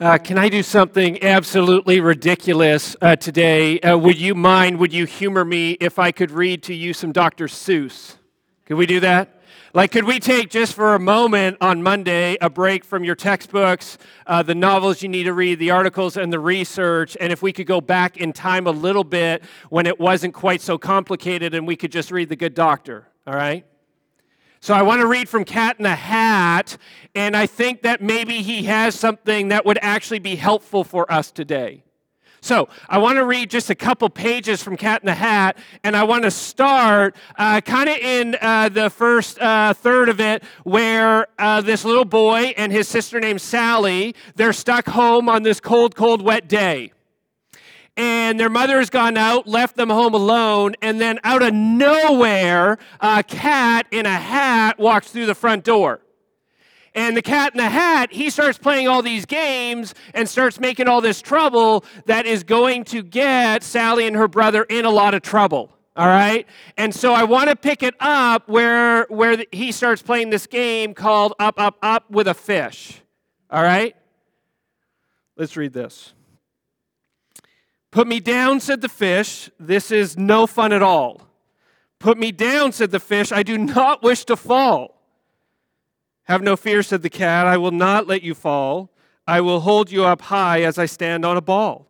[0.00, 3.80] Uh, can I do something absolutely ridiculous uh, today?
[3.80, 7.10] Uh, would you mind, would you humor me if I could read to you some
[7.10, 7.48] Dr.
[7.48, 8.14] Seuss?
[8.66, 9.42] Could we do that?
[9.74, 13.98] Like, could we take just for a moment on Monday a break from your textbooks,
[14.28, 17.16] uh, the novels you need to read, the articles, and the research?
[17.20, 20.60] And if we could go back in time a little bit when it wasn't quite
[20.60, 23.66] so complicated and we could just read The Good Doctor, all right?
[24.60, 26.76] So I want to read from Cat in the Hat,
[27.14, 31.30] and I think that maybe he has something that would actually be helpful for us
[31.30, 31.84] today.
[32.40, 35.96] So I want to read just a couple pages from Cat in the Hat, and
[35.96, 40.42] I want to start uh, kind of in uh, the first uh, third of it,
[40.64, 45.60] where uh, this little boy and his sister named Sally, they're stuck home on this
[45.60, 46.92] cold, cold, wet day
[47.98, 52.78] and their mother has gone out, left them home alone, and then out of nowhere,
[53.00, 56.00] a cat in a hat walks through the front door.
[56.94, 60.86] And the cat in the hat, he starts playing all these games and starts making
[60.86, 65.14] all this trouble that is going to get Sally and her brother in a lot
[65.14, 65.70] of trouble.
[65.96, 66.46] All right?
[66.76, 70.94] And so I want to pick it up where, where he starts playing this game
[70.94, 73.00] called Up, Up, Up with a Fish.
[73.50, 73.96] All right?
[75.36, 76.14] Let's read this.
[77.90, 79.50] Put me down, said the fish.
[79.58, 81.22] This is no fun at all.
[81.98, 83.32] Put me down, said the fish.
[83.32, 85.00] I do not wish to fall.
[86.24, 87.46] Have no fear, said the cat.
[87.46, 88.90] I will not let you fall.
[89.26, 91.86] I will hold you up high as I stand on a ball.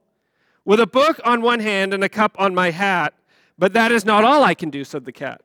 [0.65, 3.15] With a book on one hand and a cup on my hat,
[3.59, 5.43] but that is not all I can do, said the cat.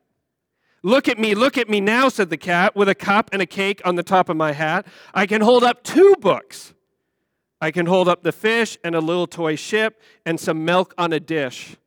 [0.83, 3.45] Look at me, look at me now, said the cat, with a cup and a
[3.45, 4.85] cake on the top of my hat.
[5.13, 6.73] I can hold up two books.
[7.63, 11.13] I can hold up the fish and a little toy ship and some milk on
[11.13, 11.77] a dish.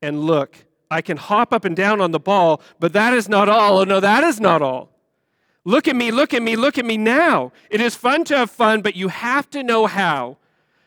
[0.00, 0.54] And look,
[0.88, 3.80] I can hop up and down on the ball, but that is not all.
[3.80, 4.90] Oh, no, that is not all.
[5.64, 7.50] Look at me, look at me, look at me now.
[7.68, 10.36] It is fun to have fun, but you have to know how.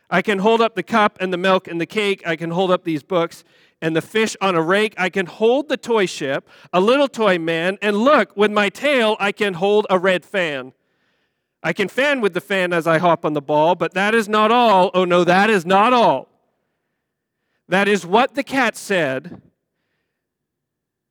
[0.09, 2.23] I can hold up the cup and the milk and the cake.
[2.25, 3.43] I can hold up these books
[3.81, 4.93] and the fish on a rake.
[4.97, 9.17] I can hold the toy ship, a little toy man, and look, with my tail,
[9.19, 10.71] I can hold a red fan.
[11.63, 14.27] I can fan with the fan as I hop on the ball, but that is
[14.27, 14.89] not all.
[14.93, 16.27] Oh, no, that is not all.
[17.67, 19.41] That is what the cat said.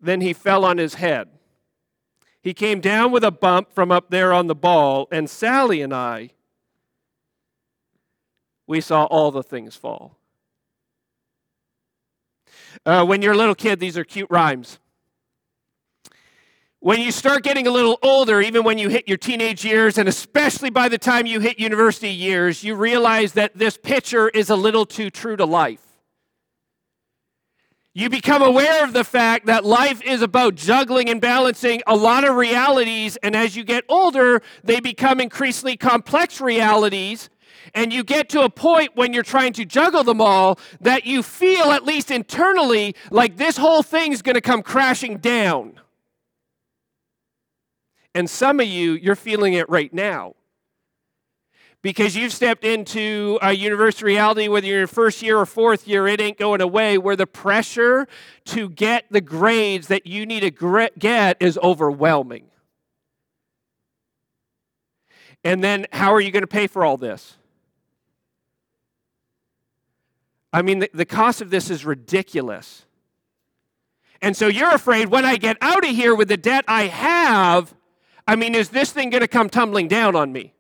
[0.01, 1.29] Then he fell on his head.
[2.43, 5.95] He came down with a bump from up there on the ball, and Sally and
[5.95, 6.31] I,
[8.67, 10.17] we saw all the things fall.
[12.87, 14.79] Uh, when you're a little kid, these are cute rhymes.
[16.83, 20.09] When you start getting a little older, even when you hit your teenage years, and
[20.09, 24.57] especially by the time you hit university years, you realize that this picture is a
[24.57, 25.83] little too true to life.
[27.93, 32.25] You become aware of the fact that life is about juggling and balancing a lot
[32.25, 37.29] of realities, and as you get older, they become increasingly complex realities.
[37.75, 41.23] And you get to a point when you're trying to juggle them all that you
[41.23, 45.79] feel, at least internally, like this whole thing's gonna come crashing down.
[48.15, 50.35] And some of you, you're feeling it right now.
[51.83, 56.07] Because you've stepped into a university reality, whether you're in first year or fourth year,
[56.07, 58.07] it ain't going away, where the pressure
[58.47, 62.45] to get the grades that you need to get is overwhelming.
[65.43, 67.39] And then, how are you going to pay for all this?
[70.53, 72.85] I mean, the, the cost of this is ridiculous.
[74.21, 77.75] And so you're afraid when I get out of here with the debt I have,
[78.31, 80.55] I mean, is this thing going to come tumbling down on me?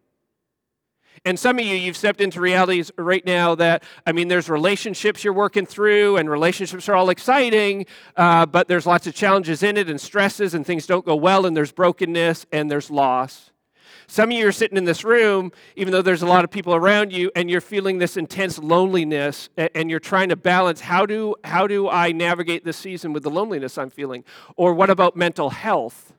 [1.25, 5.23] And some of you, you've stepped into realities right now that, I mean, there's relationships
[5.23, 7.87] you're working through, and relationships are all exciting,
[8.17, 11.47] uh, but there's lots of challenges in it, and stresses, and things don't go well,
[11.47, 13.53] and there's brokenness, and there's loss.
[14.09, 16.75] Some of you are sitting in this room, even though there's a lot of people
[16.75, 21.37] around you, and you're feeling this intense loneliness, and you're trying to balance how do,
[21.45, 24.25] how do I navigate this season with the loneliness I'm feeling?
[24.57, 26.13] Or what about mental health?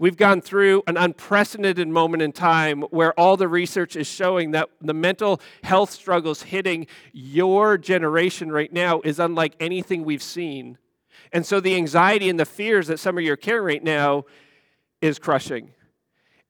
[0.00, 4.70] We've gone through an unprecedented moment in time where all the research is showing that
[4.80, 10.78] the mental health struggles hitting your generation right now is unlike anything we've seen.
[11.34, 14.24] And so the anxiety and the fears that some of you are carrying right now
[15.02, 15.72] is crushing.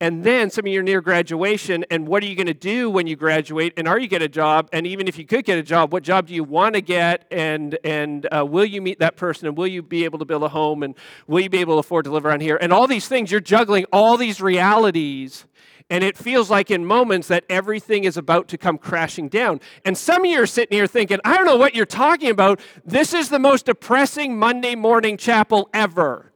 [0.02, 2.88] And then some of you are near graduation, and what are you going to do
[2.88, 3.74] when you graduate?
[3.76, 4.70] And are you going to get a job?
[4.72, 7.26] And even if you could get a job, what job do you want to get?
[7.30, 9.46] And and uh, will you meet that person?
[9.46, 10.82] And will you be able to build a home?
[10.82, 10.94] And
[11.26, 12.56] will you be able to afford to live around here?
[12.58, 15.44] And all these things, you're juggling all these realities.
[15.90, 19.60] And it feels like in moments that everything is about to come crashing down.
[19.84, 22.60] And some of you are sitting here thinking, I don't know what you're talking about.
[22.86, 26.29] This is the most depressing Monday morning chapel ever.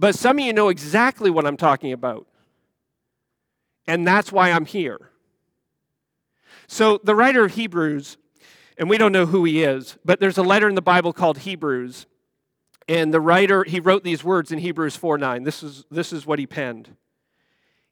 [0.00, 2.26] But some of you know exactly what I'm talking about.
[3.86, 5.10] and that's why I'm here.
[6.68, 8.16] So, the writer of Hebrews,
[8.78, 11.38] and we don't know who he is, but there's a letter in the Bible called
[11.38, 12.06] Hebrews.
[12.88, 15.42] And the writer, he wrote these words in Hebrews 4 9.
[15.42, 16.96] This is, this is what he penned.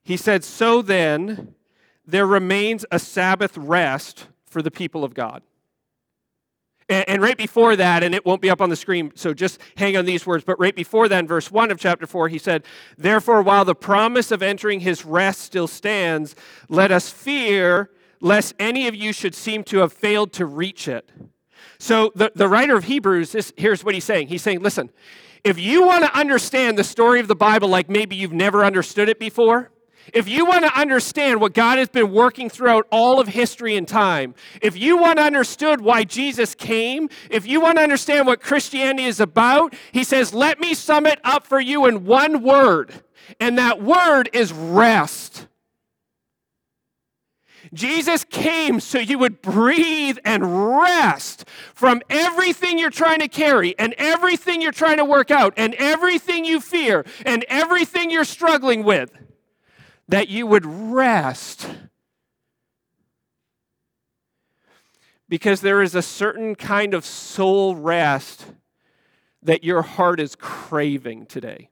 [0.02, 1.55] He said, So then,
[2.06, 5.43] there remains a Sabbath rest for the people of God.
[6.88, 9.61] And, and, right before that, and it won't be up on the screen, so just
[9.76, 12.64] hang on these words, but right before that, verse 1 of chapter 4, he said,
[12.96, 16.35] Therefore, while the promise of entering his rest still stands,
[16.69, 17.90] let us fear
[18.20, 21.11] lest any of you should seem to have failed to reach it.
[21.79, 24.29] So the, the writer of Hebrews, here's what he's saying.
[24.29, 24.91] He's saying, listen,
[25.44, 29.08] if you want to understand the story of the Bible like maybe you've never understood
[29.08, 29.70] it before,
[30.12, 33.87] if you want to understand what God has been working throughout all of history and
[33.87, 38.40] time, if you want to understand why Jesus came, if you want to understand what
[38.40, 43.02] Christianity is about, he says, let me sum it up for you in one word.
[43.40, 45.46] And that word is rest.
[47.75, 51.44] Jesus came so you would breathe and rest
[51.75, 56.44] from everything you're trying to carry and everything you're trying to work out and everything
[56.44, 59.10] you fear and everything you're struggling with.
[60.08, 61.69] That you would rest.
[65.28, 68.46] Because there is a certain kind of soul rest
[69.43, 71.69] that your heart is craving today.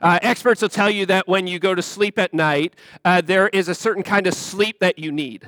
[0.00, 2.74] Uh, experts will tell you that when you go to sleep at night,
[3.04, 5.46] uh, there is a certain kind of sleep that you need.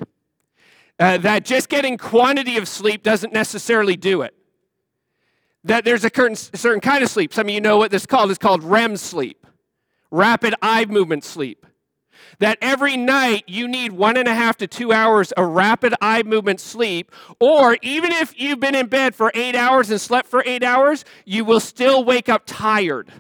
[0.99, 4.35] Uh, that just getting quantity of sleep doesn't necessarily do it.
[5.65, 7.33] That there's a certain, certain kind of sleep.
[7.33, 8.31] Some of you know what this is called.
[8.31, 9.47] It's called REM sleep,
[10.11, 11.67] rapid eye movement sleep.
[12.41, 16.23] That every night you need one and a half to two hours of rapid eye
[16.23, 17.11] movement sleep,
[17.41, 21.05] or even if you've been in bed for eight hours and slept for eight hours,
[21.25, 23.11] you will still wake up tired.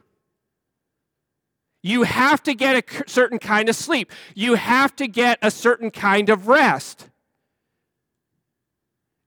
[1.82, 4.12] You have to get a certain kind of sleep.
[4.34, 7.08] You have to get a certain kind of rest.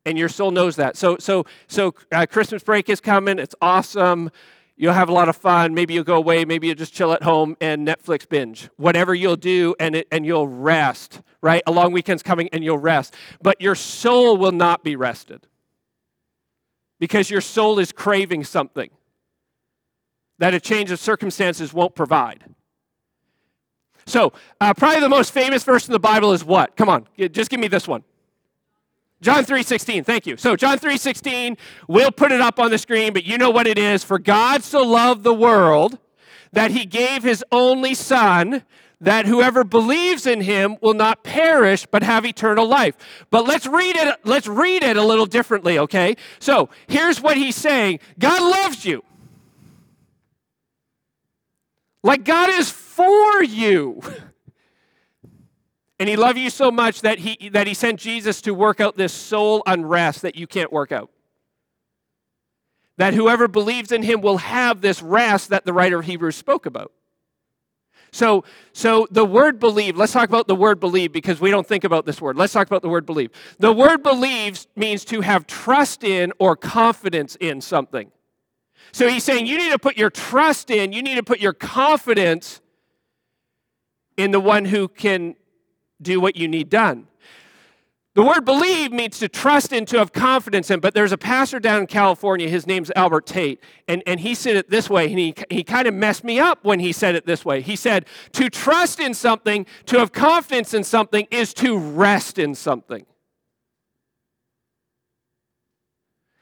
[0.06, 0.98] And your soul knows that.
[0.98, 3.40] So, so, so uh, Christmas break is coming.
[3.40, 4.31] It's awesome.
[4.77, 5.73] You'll have a lot of fun.
[5.73, 6.44] Maybe you'll go away.
[6.45, 8.69] Maybe you'll just chill at home and Netflix binge.
[8.77, 11.62] Whatever you'll do, and, it, and you'll rest, right?
[11.68, 13.13] A long weekend's coming and you'll rest.
[13.41, 15.45] But your soul will not be rested
[17.00, 18.89] because your soul is craving something
[20.39, 22.44] that a change of circumstances won't provide.
[24.06, 26.75] So, uh, probably the most famous verse in the Bible is what?
[26.75, 28.03] Come on, just give me this one.
[29.21, 30.03] John 3:16.
[30.03, 30.35] Thank you.
[30.38, 31.57] So John 3:16,
[31.88, 34.03] we'll put it up on the screen, but you know what it is.
[34.03, 36.00] For God so loved the world
[36.51, 38.63] that he gave his only son
[39.00, 42.95] that whoever believes in him will not perish but have eternal life.
[43.29, 46.15] But let's read it let's read it a little differently, okay?
[46.39, 48.00] So, here's what he's saying.
[48.18, 49.03] God loves you.
[52.03, 54.01] Like God is for you.
[56.01, 58.98] And he loved you so much that he, that he sent Jesus to work out
[58.98, 61.12] this soul unrest that you can't work out.
[62.98, 66.65] That whoever believes in him will have this rest that the writer of Hebrews spoke
[66.65, 66.92] about.
[68.12, 71.83] So, so the word believe, let's talk about the word believe because we don't think
[71.83, 72.36] about this word.
[72.36, 73.30] Let's talk about the word believe.
[73.59, 78.12] The word believes means to have trust in or confidence in something.
[78.92, 81.54] So he's saying you need to put your trust in, you need to put your
[81.54, 82.59] confidence
[84.18, 85.36] in the one who can
[86.02, 87.08] do what you need done.
[88.14, 90.81] The word believe means to trust and to have confidence in.
[90.81, 94.58] But there's a pastor down in California, his name's Albert Tate, and, and he said
[94.58, 97.26] it this way, and he, he kind of messed me up when he said it
[97.26, 97.62] this way.
[97.62, 102.54] He said, To trust in something, to have confidence in something, is to rest in
[102.54, 103.06] something.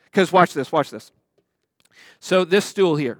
[0.06, 1.12] Because watch this, watch this.
[2.20, 3.20] So, this stool here,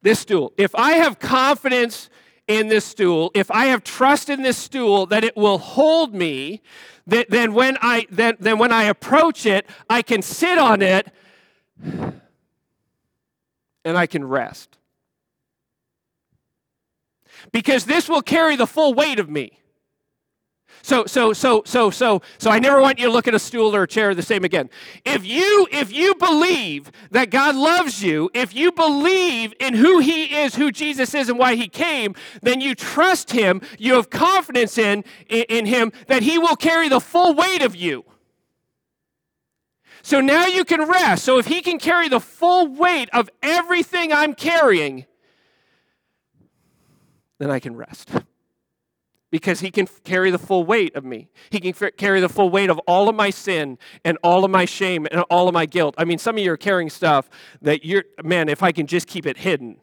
[0.00, 2.08] this stool, if I have confidence
[2.50, 6.62] in this stool, if I have trust in this stool that it will hold me,
[7.06, 11.12] that, then, when I, then, then when I approach it, I can sit on it
[11.84, 12.20] and
[13.84, 14.78] I can rest.
[17.52, 19.60] Because this will carry the full weight of me.
[20.82, 23.76] So, so, so, so, so, so I never want you to look at a stool
[23.76, 24.70] or a chair the same again.
[25.04, 30.36] If you, if you believe that God loves you, if you believe in who He
[30.36, 34.78] is, who Jesus is, and why He came, then you trust Him, you have confidence
[34.78, 38.04] in, in, in Him that He will carry the full weight of you.
[40.02, 41.24] So now you can rest.
[41.24, 45.04] So if He can carry the full weight of everything I'm carrying,
[47.38, 48.10] then I can rest
[49.30, 51.28] because he can carry the full weight of me.
[51.50, 54.64] He can carry the full weight of all of my sin and all of my
[54.64, 55.94] shame and all of my guilt.
[55.98, 57.30] I mean, some of you are carrying stuff
[57.62, 59.76] that you're, man, if I can just keep it hidden.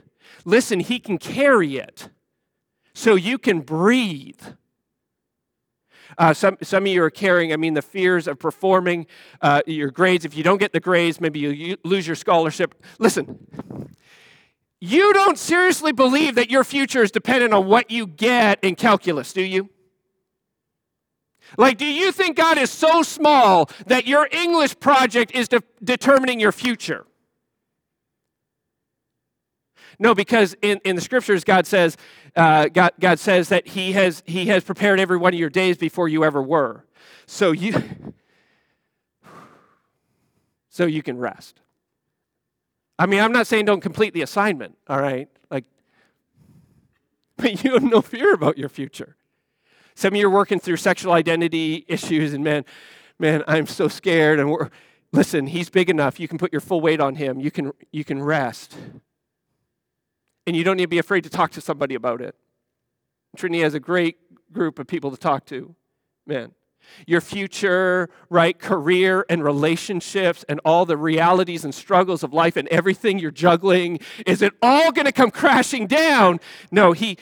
[0.45, 2.09] Listen, He can carry it
[2.93, 4.41] so you can breathe.
[6.17, 9.05] Uh, some, some of you are carrying, I mean, the fears of performing
[9.41, 10.25] uh, your grades.
[10.25, 12.73] If you don't get the grades, maybe you lose your scholarship.
[12.97, 13.37] Listen,
[14.79, 19.33] you don't seriously believe that your future is dependent on what you get in calculus,
[19.33, 19.69] do you?
[21.57, 26.39] Like, do you think God is so small that your English project is de- determining
[26.39, 27.05] your future?
[29.99, 31.97] No, because in, in the scriptures, God says,
[32.35, 35.77] uh, God, God says that he has, he has prepared every one of your days
[35.77, 36.85] before you ever were.
[37.25, 37.81] So you,
[40.69, 41.61] so you can rest.
[42.99, 45.29] I mean, I'm not saying don't complete the assignment, all right?
[45.51, 45.65] Like,
[47.37, 49.15] but you have no fear about your future.
[49.95, 52.65] Some of you are working through sexual identity issues, and man,
[53.19, 54.39] man, I'm so scared.
[54.39, 54.69] And we're,
[55.11, 56.19] listen, he's big enough.
[56.19, 57.39] You can put your full weight on him.
[57.39, 58.75] You can, you can rest.
[60.45, 62.35] And you don't need to be afraid to talk to somebody about it.
[63.35, 64.17] Trinity has a great
[64.51, 65.75] group of people to talk to.
[66.25, 66.53] Man,
[67.05, 72.67] your future, right, career and relationships and all the realities and struggles of life and
[72.69, 76.39] everything you're juggling, is it all going to come crashing down?
[76.71, 77.17] No, he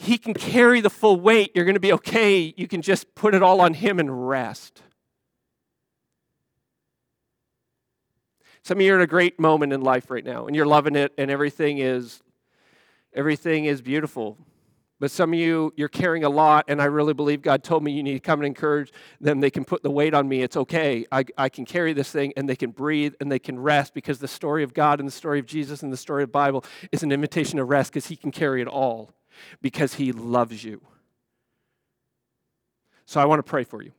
[0.00, 1.50] he can carry the full weight.
[1.56, 2.54] You're going to be okay.
[2.56, 4.80] You can just put it all on Him and rest.
[8.62, 10.94] Some of you are in a great moment in life right now, and you're loving
[10.94, 12.22] it, and everything is
[13.12, 14.38] everything is beautiful.
[15.00, 17.92] But some of you, you're carrying a lot, and I really believe God told me
[17.92, 19.38] you need to come and encourage them.
[19.38, 20.42] They can put the weight on me.
[20.42, 21.06] It's okay.
[21.12, 24.18] I, I can carry this thing, and they can breathe, and they can rest because
[24.18, 26.64] the story of God and the story of Jesus and the story of the Bible
[26.90, 29.14] is an invitation to rest because He can carry it all
[29.62, 30.80] because He loves you.
[33.06, 33.92] So I want to pray for you.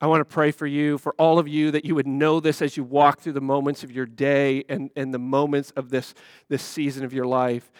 [0.00, 2.60] I want to pray for you, for all of you, that you would know this
[2.60, 6.14] as you walk through the moments of your day and, and the moments of this,
[6.48, 7.70] this season of your life.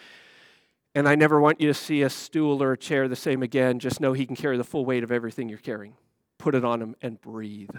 [0.95, 3.79] And I never want you to see a stool or a chair the same again.
[3.79, 5.93] Just know He can carry the full weight of everything you're carrying.
[6.37, 7.69] Put it on Him and breathe.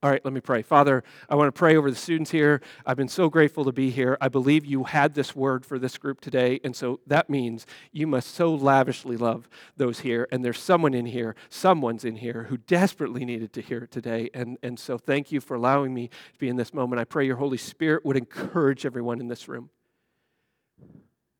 [0.00, 0.62] All right, let me pray.
[0.62, 2.60] Father, I want to pray over the students here.
[2.86, 4.16] I've been so grateful to be here.
[4.20, 8.06] I believe you had this word for this group today, and so that means you
[8.06, 10.28] must so lavishly love those here.
[10.30, 14.30] And there's someone in here, someone's in here who desperately needed to hear it today.
[14.34, 17.00] And, and so thank you for allowing me to be in this moment.
[17.00, 19.70] I pray your Holy Spirit would encourage everyone in this room.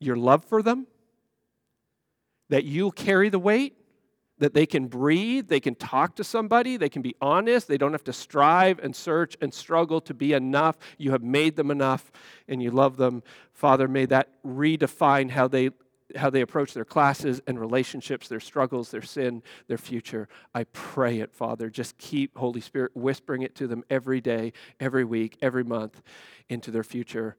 [0.01, 0.89] Your love for them,
[2.49, 3.75] that you'll carry the weight,
[4.39, 7.93] that they can breathe, they can talk to somebody, they can be honest, they don't
[7.93, 10.77] have to strive and search and struggle to be enough.
[10.97, 12.11] You have made them enough
[12.47, 13.23] and you love them.
[13.53, 15.71] Father, may that redefine how they
[16.17, 20.29] how they approach their classes and relationships, their struggles, their sin, their future.
[20.55, 21.69] I pray it, Father.
[21.69, 26.03] Just keep Holy Spirit whispering it to them every day, every week, every month
[26.49, 27.37] into their future.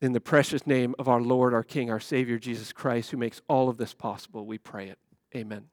[0.00, 3.40] In the precious name of our Lord, our King, our Savior, Jesus Christ, who makes
[3.48, 4.98] all of this possible, we pray it.
[5.34, 5.68] Amen.